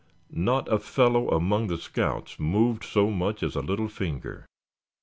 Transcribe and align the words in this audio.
Not 0.33 0.67
a 0.73 0.79
fellow 0.79 1.29
among 1.29 1.67
the 1.67 1.77
scouts 1.77 2.39
moved 2.39 2.83
so 2.83 3.11
much 3.11 3.43
as 3.43 3.55
a 3.55 3.61
little 3.61 3.87
finger. 3.87 4.47